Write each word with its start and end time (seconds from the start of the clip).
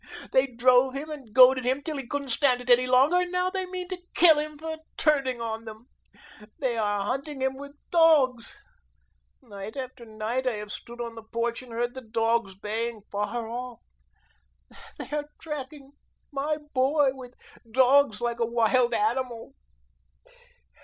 They 0.31 0.47
drove 0.47 0.95
him 0.95 1.11
and 1.11 1.31
goaded 1.31 1.63
him 1.63 1.83
till 1.83 1.97
he 1.97 2.07
couldn't 2.07 2.29
stand 2.29 2.59
it 2.59 2.71
any 2.71 2.87
longer, 2.87 3.17
and 3.17 3.31
now 3.31 3.51
they 3.51 3.67
mean 3.67 3.87
to 3.89 4.01
kill 4.15 4.39
him 4.39 4.57
for 4.57 4.79
turning 4.97 5.39
on 5.39 5.65
them. 5.65 5.89
They 6.57 6.75
are 6.75 7.03
hunting 7.03 7.39
him 7.39 7.53
with 7.55 7.73
dogs; 7.91 8.57
night 9.43 9.77
after 9.77 10.03
night 10.03 10.47
I 10.47 10.53
have 10.55 10.71
stood 10.71 10.99
on 10.99 11.13
the 11.13 11.21
porch 11.21 11.61
and 11.61 11.71
heard 11.71 11.93
the 11.93 12.01
dogs 12.01 12.55
baying 12.55 13.03
far 13.11 13.47
off. 13.47 13.79
They 14.97 15.15
are 15.15 15.29
tracking 15.39 15.91
my 16.31 16.57
boy 16.73 17.11
with 17.13 17.35
dogs 17.69 18.21
like 18.21 18.39
a 18.39 18.45
wild 18.47 18.95
animal. 18.95 19.53